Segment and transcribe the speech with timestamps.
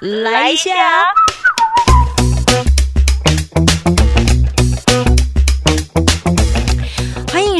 [0.00, 0.72] 来一下。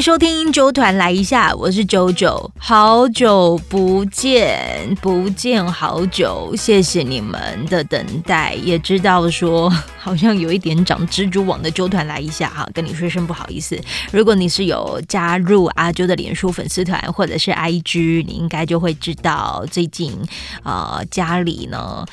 [0.01, 13.79] 收听九团来一下，我是九九，好久不见，不见好久，谢谢你们的等待，也知道说好像有一点长蜘蛛网的九团来一下哈，跟你说声不好意思。
[14.11, 20.17] 如果你是有加入阿啾的脸书粉丝团或者是 IG，你应该就会知道最近
[20.63, 22.07] 呃家里呢。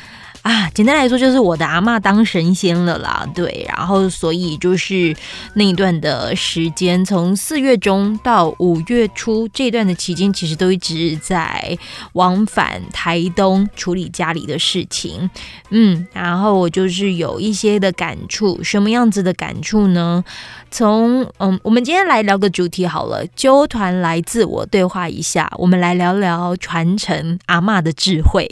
[0.47, 5.13] 啊，简单来说就是我的阿妈当神仙了啦，对，然后所以就是
[5.55, 11.77] 那一段的时间，从四月中到五月初这段的期间，其实都一直在
[12.13, 15.29] 往返台东处理家里的事情，
[15.69, 20.23] 嗯，然后我就是有一些的感触，什么样子的感触呢？
[20.69, 28.49] 从嗯，我们今天来聊个主题好了，纠团来自我对话一下，我们来聊聊传承阿妈的智慧。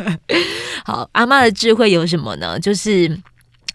[0.84, 2.58] 好，阿妈的智慧有什么呢？
[2.58, 3.18] 就是。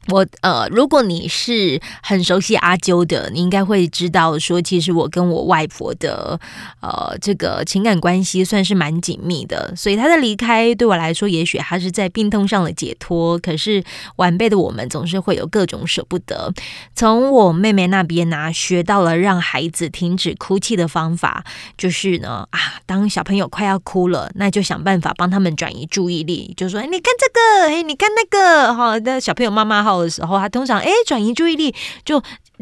[0.10, 6.38] 我呃，如果你是很熟悉阿啾的，你应该会知道说，其实我跟我外婆的
[6.82, 9.74] 呃这个情感关系算是蛮紧密的。
[9.78, 13.40] 所以她的离开对我来说，也许她是在病痛上的解脱。
[13.40, 13.82] 可是
[14.18, 16.52] 晚辈的我们总是会有各种舍不得。
[16.94, 21.46] 从我妹妹那边呢，学到了让孩子停止哭泣的方法，
[21.78, 29.93] 就是呢啊，当小朋友快要哭了，那就想办法帮他们转移注意力，就说你看这个，哎，你看那个，哈，那小朋友妈妈哈。
[30.02, 32.22] 的时候，他通常哎转移注意力，就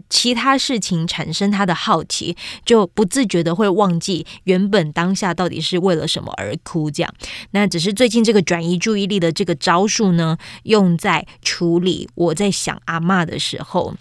[0.10, 6.90] 其他事情产生他的好奇，就不自觉的会忘记原本当下到底是为了什么而哭。
[6.90, 7.14] 这样，
[7.52, 13.96] 那只是最近这个转移注意力的这个招数呢，用在处理我在想阿妈的时候。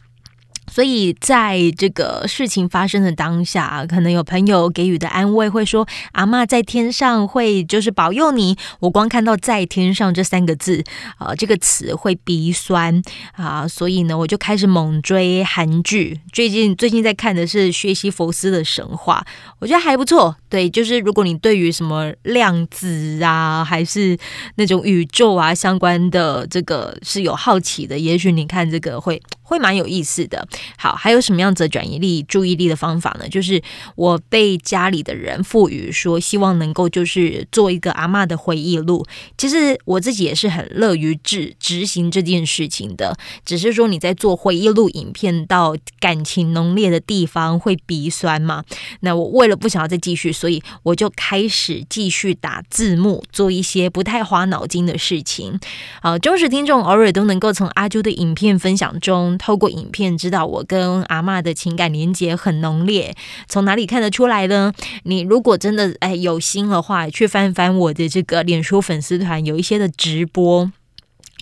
[0.70, 10.84] 所以，在这个事情发生的当下，可能有朋友给予的安慰会说：“阿妈在天上会就是保佑你。”我光看到“在天上”这三个字，
[11.18, 16.20] 啊，这个词会鼻酸啊，所以呢，我就开始猛追韩剧。
[16.32, 19.26] 最近最近在看的是学习佛斯的神话，
[19.59, 20.36] 我觉得还不错。
[20.50, 24.19] 对，就是如果你对于什么量子啊，还是
[24.56, 29.22] 那种宇宙啊相关的这个是有好奇的，也许你看这个会。
[29.50, 30.47] 会蛮有意思的。
[30.78, 33.28] 好，还有什么样子转移力、注意力的方法呢？
[33.28, 33.60] 就是
[33.97, 39.05] 我被家里的人赋予说，希望能够就是做一个阿妈的回忆录。
[39.37, 43.19] 其实我自己也是很乐于执执行这件事情的。
[43.44, 48.62] 只是说你在做回忆录影片到感情浓烈的地方会鼻酸嘛？
[49.00, 55.61] 那我为了不想要再继续，所以我就开始继续打字幕，做一些不太花脑筋的事情。
[56.01, 59.37] 啊，忠实听众偶尔都能够从阿啾的影片分享中。
[59.37, 63.15] 透过影片知道我跟阿妈的情感连接很浓烈，
[63.49, 64.73] 从哪里看得出来呢？
[65.03, 70.72] 你如果真的哎有心的话，去翻翻我的这个脸书粉丝团，有一些的直播。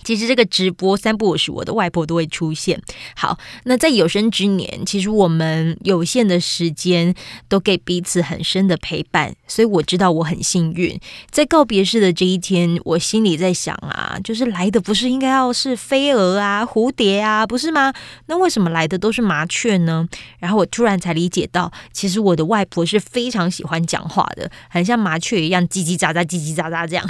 [0.09, 2.81] 其实这个直播三不五时，我的外婆都会出现。
[3.15, 7.13] 好，那在有生之年，其实我们有限的时间
[7.47, 10.99] 都给彼此很深的陪伴，所以我知道我很幸运。
[11.29, 17.93] 在告别式的这一天，我心里在想啊，就是来的不是应该要是飞蛾啊、蝴蝶啊，不是吗？
[18.25, 20.07] 那为什么来的都是麻雀呢？
[20.39, 27.07] 然后我突然才理解到，其实我的外婆是非常喜欢讲话的，很像麻雀一样叽叽喳喳、叽叽喳喳这样。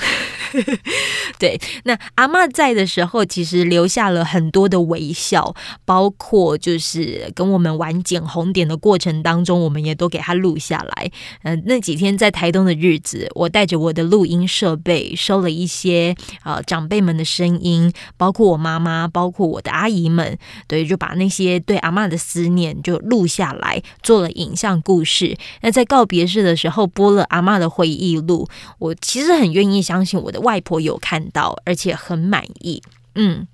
[1.40, 5.56] 对，那阿妈在的时候，其实留下了很多的微笑，
[5.86, 11.10] 包括就是跟我们玩捡红点的过程当中，我们也都给他录下来。
[11.44, 16.14] 嗯，那几天在台东的日子，我带着我的录音设备，收了一些
[16.44, 25.38] 呃长辈们的声音，包括我妈妈，包括我的阿姨们，对，就把那些对阿妈的思念就录下来，做了影像故事。
[25.62, 28.46] 那在告别式的时候，播了阿妈的回忆录，
[28.80, 30.38] 我其实很愿意相信我的。
[30.40, 32.82] 外婆有看到，而且很满意，
[33.16, 33.48] 嗯。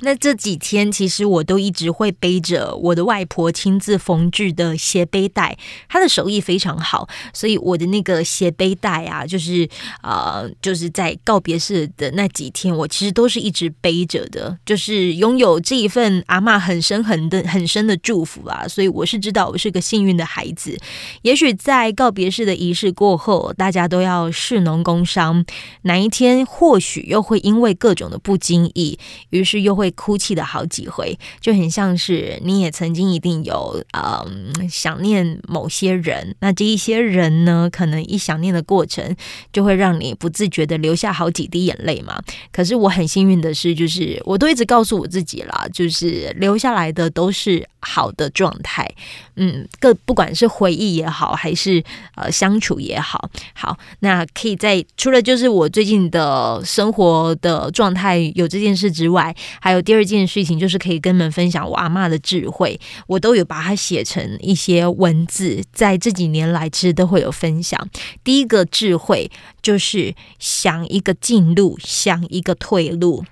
[0.00, 5.56] 那这几天，其实我都一直会背着我的外婆亲自缝制的斜背带，
[5.88, 9.68] 她的手艺非常好，所以我的那个斜背带啊，就是
[10.02, 20.76] 呃，就是在告别式的那几天，我其实都是一直背着的，就是拥有这一份阿妈很深很的很深的祝福啊，所以我是知道我是个幸运的孩子。
[21.22, 25.44] 也许在告别式的仪式过后，大家都要士农工商，
[25.82, 28.98] 哪一天或许又会因为各种的不经意，
[29.30, 29.83] 于是又会。
[29.84, 39.14] 会哭泣的好几回，就很像是你也曾经一定有嗯想念某些人，那这一些人呢，可能一想念的过程
[39.52, 42.18] 就会让你不自觉的流下好几滴眼泪嘛。
[42.50, 48.90] 可是我很幸运的是，就是我都一直告诉我自己啦，就是留下来的都是好的状态，
[49.36, 51.84] 嗯，各不管是回忆也好，还是
[52.14, 67.88] 呃相处也好，好，那可以在除了就是我最近的生活的状态有这件事之外，还有第二件事情就是可以跟你们分享我阿妈的智慧，我都有把它写成一些文字，在这几年来其实都会有分享。
[68.22, 69.30] 第一个智慧
[69.60, 73.24] 就是想一个进路，想一个退路。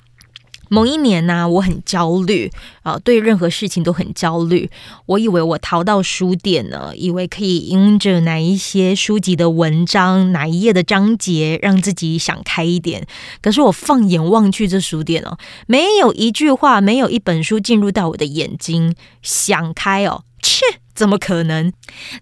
[0.72, 2.50] 某一年呢，我很焦虑
[2.82, 4.70] 啊，对任何事情都很焦虑。
[5.04, 13.06] 我以为我逃到书店呢，以为可以因着哪一些书籍的文章、哪一页的章节，让自己想开一点。
[13.42, 15.36] 可是我放眼望去，这书店哦，
[15.66, 20.64] 没有一句话，没有一本书进入到我的眼睛，想开哦，切。
[20.94, 21.72] 怎么可能？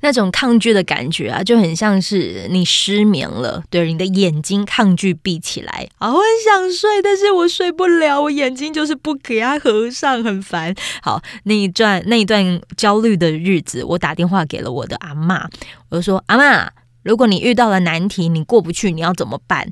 [0.00, 10.75] 那种抗拒的感觉啊，就很像是你失眠了，对，你的眼睛抗拒闭起来啊，我很想睡，但是我睡不了，我眼睛就是不给它合上，很烦。
[11.02, 15.49] 好，那一段那一段焦虑的日子，我打电话给了我的阿妈，
[15.88, 16.70] 我就说：“阿妈，
[17.02, 19.70] 如果你遇到了难题，你过不去，你要怎么办？”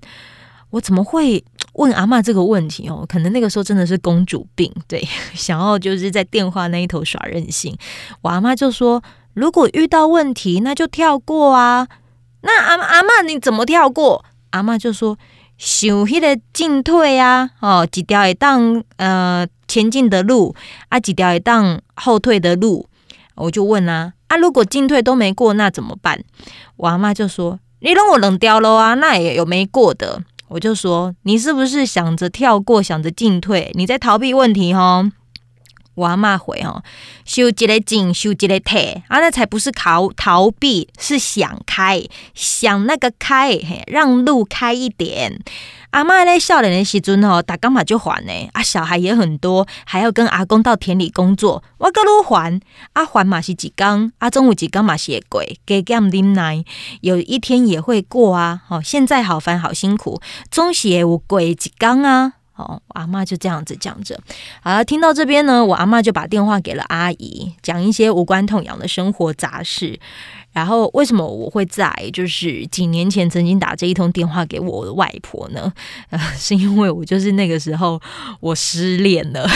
[0.70, 1.42] 我怎么会
[1.74, 3.04] 问阿妈这个问题哦？
[3.08, 7.76] 可能那个时候真的是公主病，对， 想要就是在电话那一头耍任性。
[8.20, 11.88] 我阿妈就说：“如果遇到问题，那就跳过啊。”
[12.42, 14.24] 那阿阿妈你怎么跳过？
[14.50, 15.18] 阿妈就说
[15.56, 20.54] ：“想迄个进退啊，哦，几条一档呃前进的路
[20.88, 22.86] 啊，几条一档后退的路。”
[23.36, 26.22] 我就问啊啊，如果进退都没过，那怎么办？
[26.76, 33.70] 我阿妈就说：“你让我冷掉了啊，那也有没过的。”我就说，你是不是想着跳过，想着进退？
[33.74, 35.10] 你在逃避问题哈？
[35.98, 36.80] 我阿妈回哦，
[37.24, 42.04] 修几个进，修几个退啊，那才不是逃逃避，是想开，
[42.34, 45.40] 想那个开，嘿，让路开一点。
[45.90, 52.60] 阿妈咧少年的时阵吼，打刚嘛就还呢，啊，小孩也很多，还要跟阿公到田里工作，我个路还，
[52.92, 56.62] 啊还嘛是几缸，啊中午几缸嘛是鬼，给减啉奶，
[57.00, 60.20] 有一天也会过啊，哦，现在好烦好辛苦，
[60.50, 64.18] 总是会有过几缸啊，哦，我阿妈就这样子讲着，
[64.62, 69.98] 好了，听到这边呢，我阿妈就把电话给了阿姨，讲一些无关痛痒的生活杂事。
[70.58, 75.72] 然后为什么我会在就是几年前曾经打这一通电话给我的外婆呢？
[76.10, 78.00] 呃， 是因为我就是那个时候
[78.40, 79.48] 我失恋了，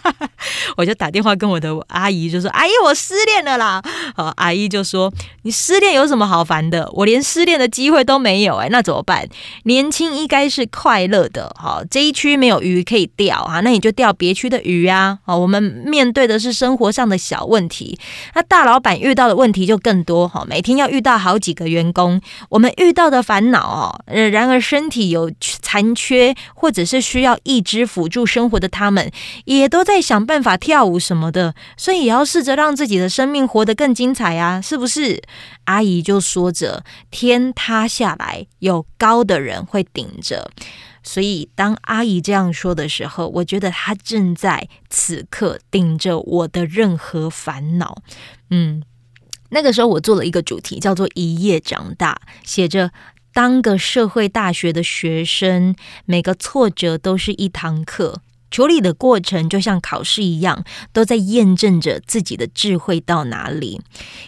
[0.78, 3.82] 我就打电话跟我的阿姨就说：“阿姨，我失恋了啦！”
[4.16, 5.12] 好，阿姨就说
[5.44, 6.90] ：“你失恋有什么好烦的？
[6.94, 9.28] 我连失恋的机会都没有哎，那怎么办？
[9.64, 15.18] 年轻应该是快乐的，好，这一区没有鱼可以钓啊，那你就钓别区的鱼啊！
[15.26, 17.98] 好，我们面对的是生活上的小问题，
[18.34, 29.10] 那大老板遇到的问题就更多。”好，每天要遇到好几个员工，我们遇到的烦恼哦，然而身体有残缺，或者是需要一支辅助生活的他们，
[29.44, 35.20] 也都在想办法跳舞什么的，所以也要试着让自己的生命活得更精彩啊，是不是？
[35.64, 40.50] 阿姨就说着，天塌下来有高的人会顶着，
[41.02, 48.02] 所以当阿姨这样说的时候，我觉得她正在此刻顶着我的任何烦恼，
[48.50, 48.82] 嗯。
[49.50, 52.92] 那个时候，我做了一个主题，叫做“一夜长大”，写着
[53.34, 55.74] “当个社会大学的学生，
[56.06, 63.80] 每个挫折都是一堂课。”处理的过程就像考试一样，都在验证着自己的智慧到哪里。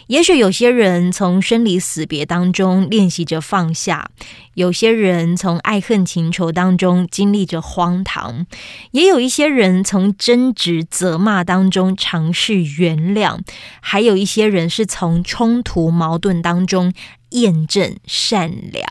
[0.07, 4.09] 也许有些人从生离死别当中练习着放下，
[4.53, 8.45] 有些人从爱恨情仇当中经历着荒唐，
[8.91, 13.39] 也有一些人从争执责骂当中尝试原谅，
[13.81, 16.93] 还有一些人是从冲突矛盾当中
[17.31, 18.87] 验证善良。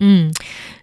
[0.00, 0.32] 嗯。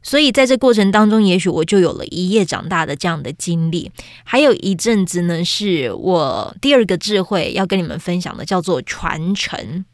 [0.02, 3.92] 所以在这过程当中，也许我就有了一夜长大的这样的经历。
[4.24, 9.86] 还有一阵子呢，是我第二个智慧要跟你们分享的，叫做传承。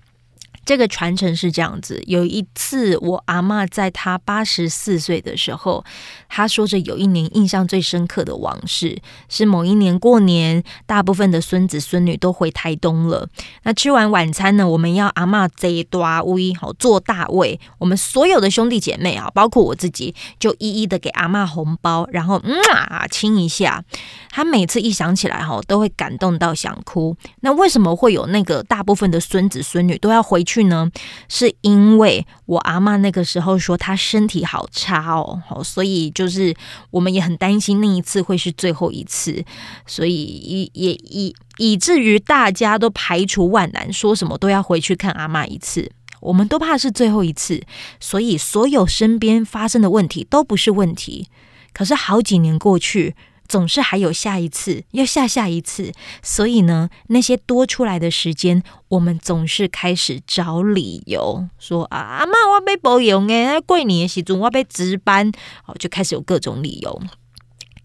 [0.70, 5.84] 这个传承是这样子：有一次，我阿妈在她八十四岁的时候，
[6.28, 13.28] 她说着有一年印象最深刻的往事，是某一年过年，大部分的孙子孙女都回台东了。
[13.64, 23.84] 那吃完晚餐呢，我们要阿妈这大位好做大位，我们所有的兄弟姐妹啊，包括我自己，就一一的给阿妈红包，然后嗯啊亲一下。
[24.30, 27.18] 他每次一想起来哈，都会感动到想哭。
[27.40, 30.59] 那为什么会有那个大部分的孙子孙女都要回去？
[30.66, 30.90] 呢？
[31.28, 36.56] 是因为我阿妈那个时候说她身体好差哦，所以就是
[36.92, 39.44] 我们也很担心那一次会是最后一次，
[39.86, 45.92] 所以也以以至于大家都排除万难，说什么都要回去看阿妈一次。
[46.22, 47.62] 我们都怕是最后一次，
[48.00, 51.30] 所以所有身边发生的问题都不是问题。
[51.72, 53.16] 可是好几年过去。
[53.50, 55.92] 总是还有下一次，要下下一次，
[56.22, 65.32] 所以呢，那些多出来的时间，我们总是开始找理由，说啊，阿妈我被保养诶，过年的时阵我被值班，
[65.66, 67.02] 哦，就开始有各种理由。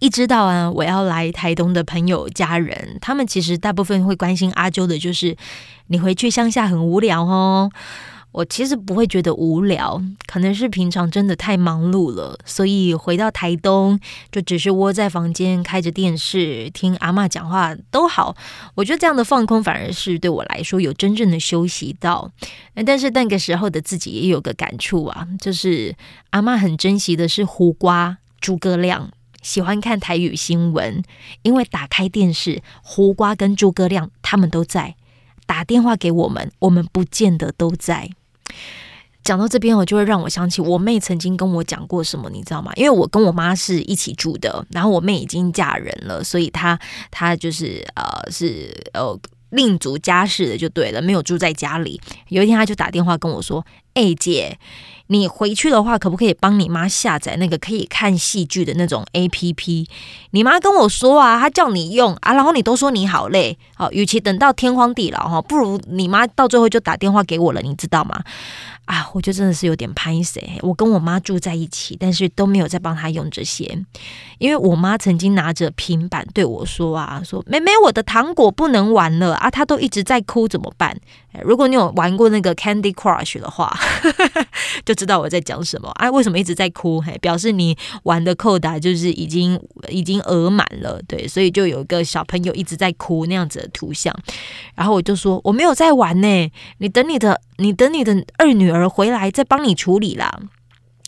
[0.01, 5.35] 一知道啊，我要来台东的朋友家人，他们其实大部分会关心阿周的，就是
[5.87, 7.71] 你回去乡下很无聊哦。
[8.35, 14.01] 我其实不会觉得无聊，可能是平常真的太忙碌了，所以回到台东
[14.33, 18.37] 就只是窝在房间开着电视听阿妈讲话都好。
[18.75, 22.33] 我觉得这样的放空反而是对我来说有真正的休息到。
[22.85, 25.95] 但是那个时候的自己也有个感触啊，就是
[26.31, 29.13] 阿妈很珍惜的是胡瓜诸葛亮，
[29.43, 31.05] 喜欢看台语新闻，
[31.43, 34.97] 因为打开电视，胡瓜跟诸葛亮他们都在
[35.47, 38.11] 打电话给我们，我们不见得都在。
[39.23, 42.71] 讲到这边，我就会让我想起我妹曾经跟我讲过什么，你知道吗？
[42.77, 46.79] 因为我跟我妈是一起住的，然后我妹已经嫁人了，所以她
[47.11, 49.19] 她就是呃是呃
[49.51, 52.01] 另组家室的就对了，没有住在家里。
[52.29, 54.59] 有一天，她就打电话跟我说：“哎姐。”
[55.09, 59.87] 你回去的话，可不可以帮你妈下载那个可以看戏剧的那种 A P P？
[60.31, 68.19] 你妈跟我说啊，她叫你用啊，然后你都说你好累，好，与其等到天荒地老哈，不如你妈到最后就打电话给我了，你知道吗？
[68.87, 73.79] 啊，我就真的是有点拍谁，我跟我妈住在一起，但是都没有在帮她用这些，
[74.39, 80.99] 因为我妈曾经拿着平板对我说啊，说妹妹，我的糖果不能玩了啊，她都一直在哭，怎么办？
[81.43, 83.77] 如果你有玩过那个 Candy Crush 的话，
[84.85, 86.11] 就知道我在讲什么啊？
[86.11, 87.01] 为什么一直在哭？
[87.01, 94.15] 嘿，表示你玩的扣打就是已经已经额满了，对，所以就有一个小朋友一直在哭那样子的图像。
[94.75, 100.41] 然后我就说我没有在玩呢，你等你的，你等你的二女儿回来再帮你处理啦。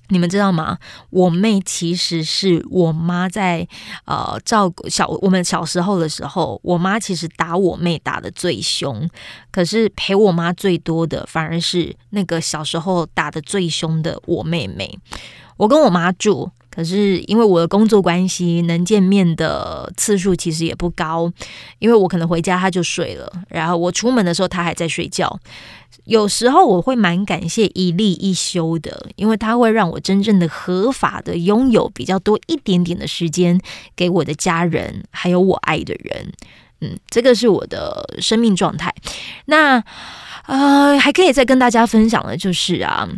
[0.08, 0.78] 你们知道吗？
[1.10, 3.66] 我妹其实是我妈在
[4.04, 9.08] 呃照顾小我们小时候的时候，我妈其实打我妹打的最凶，
[9.50, 14.98] 可是陪我妈最多的反而是那个小时候打的最凶的我妹妹。
[15.56, 16.50] 我跟我妈住。
[16.76, 21.32] 可是因为我的工作关系，能见面的次数其实也不高。
[21.78, 25.40] 因为我可能回家他就睡了，然后我出门的时候他还在睡觉。
[26.04, 33.58] 有时候我会蛮感谢一例一休的，因为他会让我真正的合法的拥有比较多一点点的时间
[33.96, 36.32] 给我的家人，还有我爱的人。
[36.82, 38.94] 嗯，这个是我的生命状态。
[39.46, 39.82] 那
[40.46, 43.08] 呃，还可以再跟大家分享的就是啊。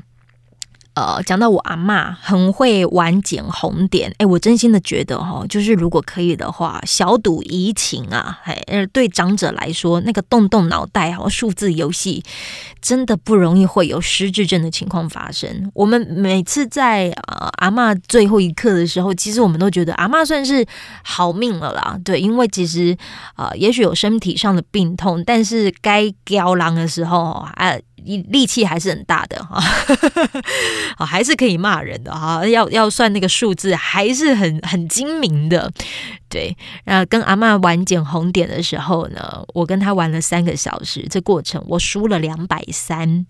[0.98, 12.24] 呃，讲到我阿妈很会玩捡红点，哎，我真心的觉得哈，就是如果可以的话，小赌怡情啊，哎，对长者来说，那个动动脑袋哈，数字游戏
[12.82, 15.70] 真的不容易会有失智症的情况发生。
[15.72, 20.66] 我们每次在呃阿妈最后一刻的时候，其实我们都觉得阿妈算是
[21.04, 22.96] 好命了啦，对，因为其实
[23.36, 27.78] 呃，也许有身体上的病痛，但是该飙狼的时候啊。
[28.16, 29.62] 力气还是很大的哈，
[30.96, 32.46] 啊， 还是可以骂人的哈。
[32.46, 35.70] 要要算那个数字，还是很很精明的。
[36.28, 43.26] 对，那跟阿妈玩捡红点的时候呢，我跟他玩了三个小时，这过程我输了两百三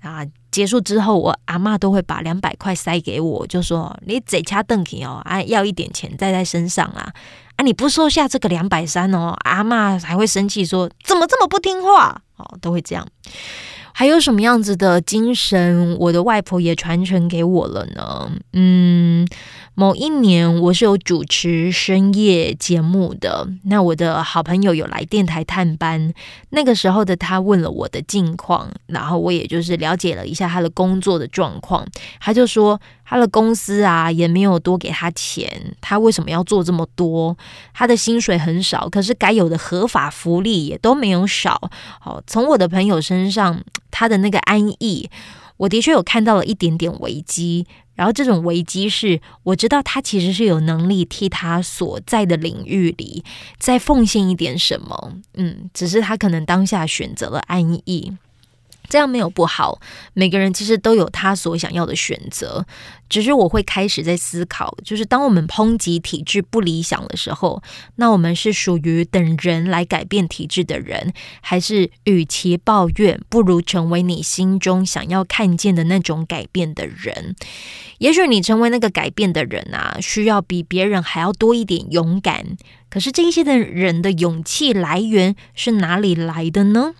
[0.00, 0.24] 啊。
[0.50, 7.12] 结束之后，我阿妈都会把两百块塞给我，就说你嘴掐邓肯哦，啊，要一点钱带在身上啊，
[7.56, 13.04] 啊，你不收下这个两百三哦，阿妈还会生气说怎么这么不听话哦，都会这样。
[13.96, 18.30] 还有什么样子的精神，我的外婆也传承给我了呢？
[18.52, 19.26] 嗯。
[19.76, 23.48] 某一年，我是有主持深夜节目的。
[23.64, 26.14] 那我的好朋友有来电台探班，
[26.50, 31.84] 那个时候的他问了我的近况，然后我也就是了解了一下他的工作的状况。
[32.20, 37.36] 他就说他的公司啊也没有多给他钱，他为什么要做这么多？
[37.72, 41.60] 他的薪水很少，可是该有的合法福利也都没有少。
[41.98, 45.10] 好，从我的朋友身上，他的那个安逸，
[45.56, 47.66] 我的确有看到了一点点危机。
[47.94, 53.24] 然后这种危机是，我知道他其实是有能力替他所在的领域里
[53.58, 58.12] 再奉献一点什么，嗯，只是他可能当下选择了安逸。
[58.88, 59.80] 这样没有不好，
[60.12, 62.64] 每个人其实都有他所想要的选择。
[63.08, 67.62] 只是我会开始在思考，就是当我们抨击体制不理想的时候，
[67.96, 77.36] 那我们是属于等人来改变体制的人，还是与其抱怨，不如成为你心中想要看见的那种改变的人？
[77.98, 82.56] 也许你成为那个改变的人啊，需要比别人还要多一点勇敢。
[82.88, 86.94] 可是这些的人的勇气来源是哪里来的呢？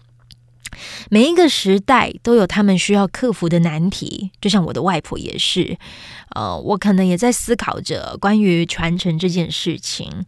[1.11, 5.77] 每一个时代都有他们需要克服的难题，就像我的外婆也是。
[6.35, 10.25] 呃，我可能也在思考着关于传承这件事情。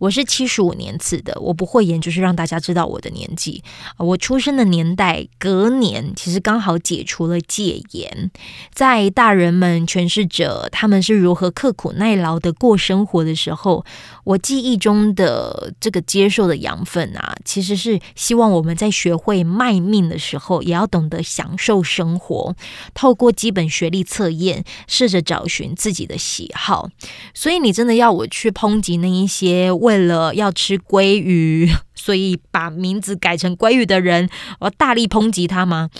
[0.00, 3.62] 我是七十五年次的，我不会言，就是让大家知道我的年纪。
[3.98, 8.30] 我出生的年代隔年，其实刚好解除了戒严，
[8.72, 13.84] 在大人们诠释着他们是如何刻苦耐劳的过生活的时候，
[14.24, 22.56] 我记忆中的这个接受的养分啊，其实是希望我们在学会卖命的时候，也要懂得享受生活，
[22.94, 26.88] 透过基本学历测验，试着找寻自己的喜好。
[27.34, 34.28] 所以，你真的要我去抨击那一些为为了要吃鲑鱼， 所以把名字改成鲑鱼的人，
[34.60, 35.90] 我要大力抨击他吗？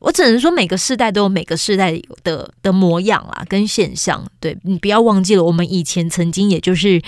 [0.00, 4.26] 我只能说每个世代都有每个世代的的模样啦，跟现象。
[4.40, 7.02] 对你不要忘记了，我们以前曾经也就是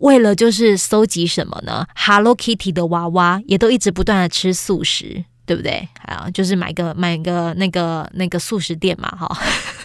[0.00, 5.88] 为了就是搜集什么呢？Hello Kitty 的娃娃，也都一直不断的吃素食，对不对？
[6.02, 9.34] 啊，就是买个买个那个那个素食店嘛，哈。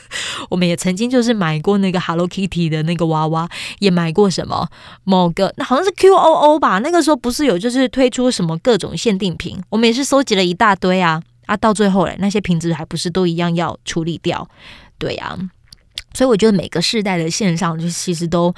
[0.50, 3.48] 我们也曾经就是买过那个 Hello Kitty 的那个娃娃，
[3.80, 4.68] 也买过什么
[5.06, 6.80] 某个那好像是 QOO 吧。
[6.80, 11.56] 那个时候不是有就是推出什么各种限定品，我们也是收集了一大堆啊啊！
[11.56, 14.46] 到最后嘞，那些瓶子还不是都一样要处理掉？
[14.98, 15.38] 对呀，
[16.14, 18.54] 所以我觉得每个世代的线上就其实都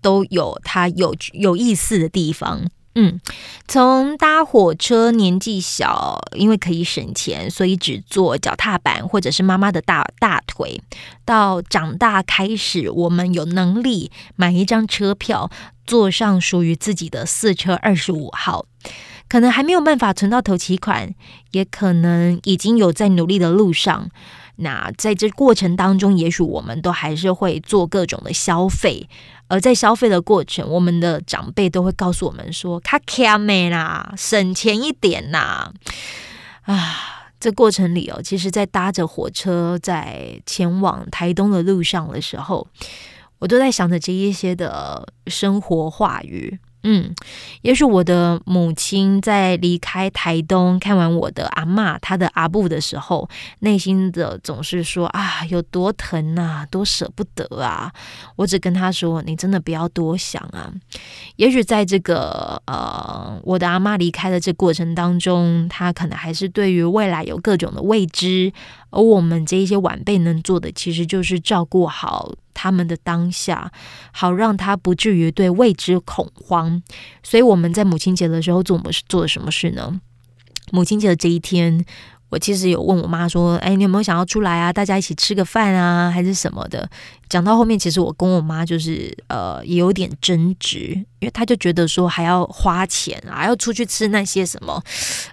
[0.00, 2.62] 都有它有有意思的地方。
[3.00, 3.20] 嗯，
[3.68, 10.80] 从搭火车年纪小，因为可以省钱，所以只坐脚踏板或者是妈妈的大大腿，
[11.24, 15.48] 到长大开始，我们有能力买一张车票，
[15.86, 18.66] 坐上属于自己的四车二十五号，
[19.28, 21.14] 可能还没有办法存到头期款，
[21.52, 24.10] 也可能已经有在努力的路上。
[24.60, 29.08] 那在这过程当中，也许我们都还是会做各种的消费，
[29.46, 35.72] 而在消费的过程，我们的长辈都会告诉我们说：“卡卡美啦，省钱一点呐。”
[36.66, 42.66] 啊，这过程里哦，其实，在搭着火车在前往台东的路上的时候，
[43.38, 46.58] 我都在想着这一些的生活话语。
[46.82, 47.12] 嗯，
[47.62, 53.28] 也许我的母亲在离开台东看完我的阿妈她的阿布的时候，
[53.60, 57.92] 内心的总是说啊，有多疼啊，多舍不得啊。
[58.36, 60.72] 我只跟她说，你真的不要多想啊。
[61.36, 68.52] 也许在这个呃，我的阿妈离开的这过程当中，她可能还是对于未来有各种的未知。
[68.90, 73.70] 而我们这一些晚辈能做的，其实就是照顾好他们的当下，
[74.12, 76.82] 好让他不至于对未知恐慌。
[77.22, 80.00] 所以我们在母亲节的时候做么做了什么事呢？
[80.70, 81.84] 母亲节的这一天。
[82.30, 84.72] 我其实有问我妈说：“哎，你有没有想要出来啊？
[84.72, 86.88] 大家一起吃个饭啊，还是什么的？”
[87.28, 94.82] 讲到后面，其实我跟我妈就是呃，也有点争执，因为她就觉得说还要花钱啊，要出去吃那些什么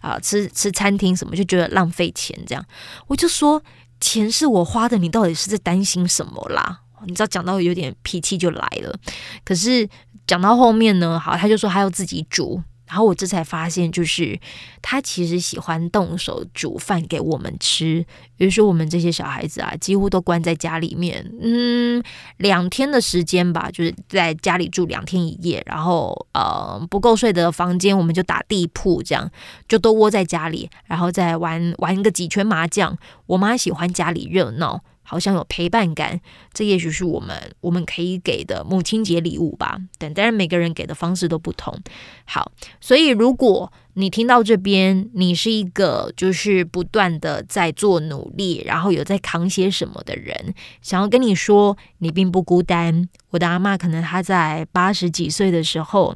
[0.01, 2.37] 啊，吃吃餐厅什么，就觉得浪费钱。
[2.47, 2.65] 这样，
[3.07, 3.61] 我就说
[3.99, 6.79] 钱是我花的，你到底是在担心什么啦？
[7.05, 8.97] 你知道，讲到有点脾气就来了。
[9.43, 9.87] 可是
[10.25, 12.61] 讲到后面呢，好，他就说他要自己煮。
[12.95, 14.39] 然后我这才发现，就是
[14.81, 18.05] 他其实喜欢动手煮饭给我们吃。
[18.37, 22.01] 比如说，我们这些小孩子啊，几乎都关在家里面，嗯，
[22.37, 25.61] 两天的时间吧，就是在家里住两天一夜。
[25.65, 29.29] 然后，呃，不够睡的房间，我们就打地铺，这样
[29.67, 32.97] 就都窝在家里，然后再玩玩个几圈麻将。
[33.25, 34.81] 我妈喜欢家里热闹。
[35.05, 36.19] 好像有陪伴感，
[36.51, 39.79] 这也许是我们我们可以给的母亲节礼物吧。
[39.97, 41.79] 但当然，每个人给的方式都不同。
[42.25, 53.07] 好，所以如果你听到这边，你是一个就是不断的在做努力，然后有在扛些什么的人，想要跟你说，你并不孤单。
[53.29, 56.15] 我的阿妈可能她在八十几岁的时候。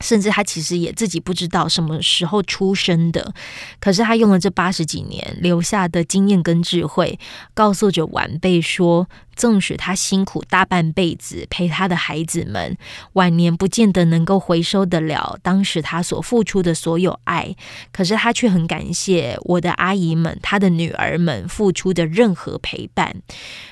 [0.00, 3.34] 甚至他其实也自己不知道什么时候出生的，
[3.80, 7.18] 可是他用了这八十几年留下的经验跟智慧，
[7.54, 12.76] 告诉着晚辈说：纵使他辛苦大半辈子陪他的孩子们，
[13.12, 17.54] 晚年不见得能够回收得了当时他所付出的所有爱，
[17.92, 23.14] 可是他却很感谢我的阿姨们、他的女儿们付出的任何陪伴。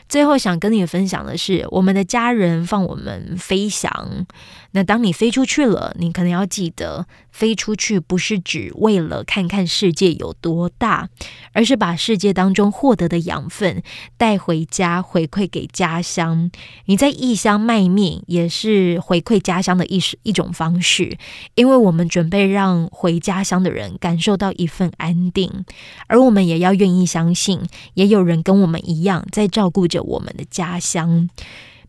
[0.06, 4.26] 最后想跟你分享的是，我们的家人放我们飞翔。
[4.72, 11.08] 那当你飞出去了，你可能要记得，飞出去不是只为了看看世界有多大，
[11.52, 13.82] 而是把世界当中获得的养分
[14.18, 16.50] 带回家，回馈给家乡。
[16.86, 21.16] 你在异乡卖命，也是回馈家乡的一一种方式，
[21.54, 25.64] 因为我们准备让回家乡的人感受到一份安定，
[26.08, 27.60] 而我们也要愿意相信，
[27.94, 31.30] 也有人跟我们一样在照顾着我们的家乡。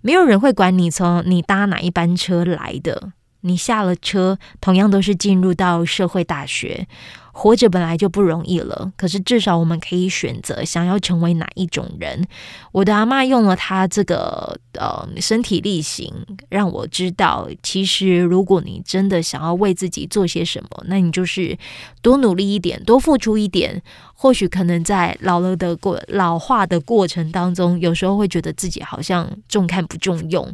[0.02, 6.88] 没有人会管你从你搭哪一班车来的，你下了车，同样都是进入到社会大学。
[7.38, 12.26] 活着本来就不容易了，可是至少我们可以选择想要成为哪一种人。
[12.72, 16.14] 我的阿妈用了她这个呃身体力行，
[16.48, 21.58] 让我知道，其实如果你真的想要为自己做些什么，那你就是
[22.02, 23.84] 多努力一点，多付出一点。
[24.18, 30.50] 或许可能在老了的过老化的过程当中，有时候会觉得自己好像重看不重用，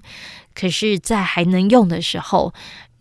[0.53, 2.53] 可是，在还能用的时候。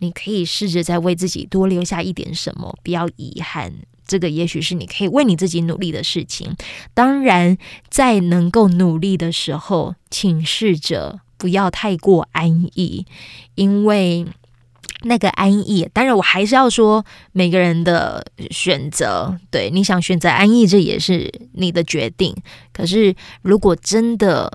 [0.03, 3.71] 你可以试着再为自己多留下一点什么，不要遗憾。
[4.07, 6.55] 这个也许是你可以为你自己努力的事情。
[6.95, 7.55] 当然，
[7.87, 13.05] 在能够努力的时候，请试着不要太过安逸，
[13.53, 14.25] 因为
[15.03, 15.87] 那个安逸。
[15.93, 19.37] 当然，我还是要说每个人的选择。
[19.51, 22.35] 对，你想选择安逸，这也是你的决定。
[22.73, 24.51] 可是，如果真的，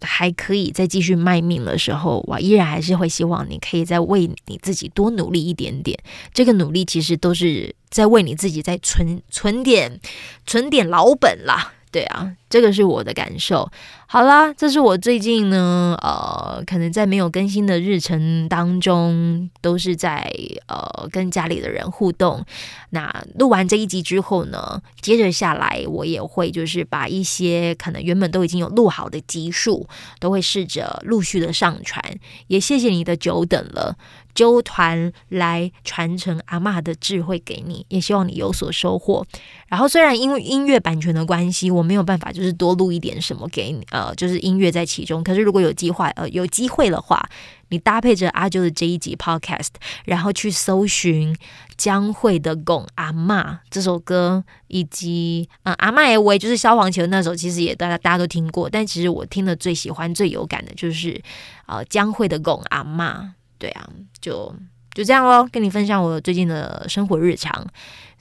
[0.00, 5.98] 还可以再继续卖命的时候，我依然还是会希望你可以再为你自己多努力一点点。
[6.32, 10.00] 这个努力其实都是在为你自己在存存点
[10.46, 11.72] 存点老本啦。
[11.92, 13.70] 对啊，这个是我的感受。
[14.06, 20.28] 好啦，这是我最近呢，呃，可能在没有更新的日程当中，都是在
[20.66, 22.44] 呃跟家里的人互动。
[22.90, 32.04] 那录完这一集之后呢，接着下来我也会就是把一些可能原本都已经有录好的集数，都会试着陆续的上传。
[32.48, 33.96] 也谢谢你的久等了。
[34.32, 39.26] 纠团来传承阿妈的智慧给你，也希望你有所收获。
[39.66, 45.22] 然后虽然因为音乐版权的关系，我没有办法就就是多录一点什么给你，呃，就是音乐在其中。
[45.22, 47.22] 可是如果有机会，呃，有机会的话，
[47.68, 49.68] 你搭配着阿啾的这一集 Podcast，
[50.06, 51.36] 然后去搜寻
[51.76, 58.70] 江蕙的《拱阿妈》这首歌，以及呃阿妈也为就是消防球那首，其实也大家大家都听过。
[58.70, 61.20] 但其实我听的最喜欢、最有感的就是
[61.66, 63.20] 呃江蕙的《拱阿妈》。
[63.58, 63.86] 对啊，
[64.18, 64.50] 就
[64.94, 67.66] 就这样喽，跟你分享我最近的生活日常。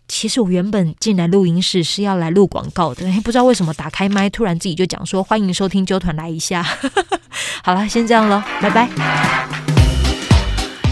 [0.09, 6.65] 其实我原本进来录音室是要来录广告的，不知道为什么打开麦，突然自己就讲说欢迎收听纠团来一下。
[7.63, 8.89] 好了，先这样喽，拜拜。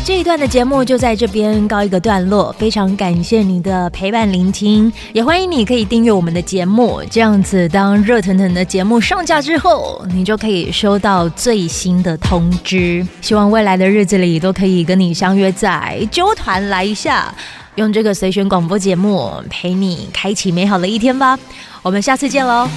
[0.06, 13.06] 这一段的节目就在这边告一个段落，非常感谢你的陪伴聆听，也欢迎你可以订阅我们的节目，这样子当热腾腾的节目上架之后，你就可以收到最新的通知。
[13.20, 17.34] 希望未来的日子里都可以跟你相约在纠团来一下，
[17.78, 21.38] 用这个随选广播节目陪你开启美好的一天吧。
[21.84, 22.68] 我们下次见喽。